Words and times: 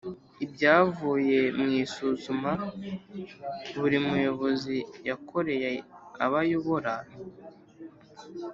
ibyavuye 0.45 1.39
mu 1.59 1.67
isuzuma 1.83 2.51
buri 3.79 3.97
muyobozi 4.07 4.77
yakoreye 5.09 5.69
abo 6.23 6.37
ayobora 6.43 6.93